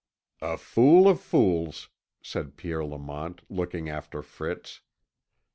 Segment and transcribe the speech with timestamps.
[0.41, 1.89] "A fool of fools,"
[2.23, 4.81] said Pierre Lamont, looking after Fritz.